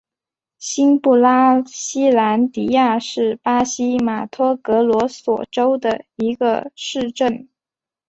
[0.57, 7.47] 新布拉西兰迪亚是巴西马托格罗索州的一个市镇。